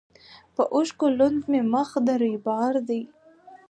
په 0.55 0.63
اوښکو 0.73 1.05
لوند 1.17 1.39
مي 1.51 1.61
مخ 1.73 1.89
د 2.05 2.07
رویبار 2.21 2.73
دی 2.87 3.01